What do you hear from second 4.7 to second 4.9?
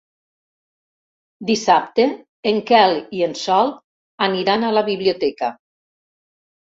la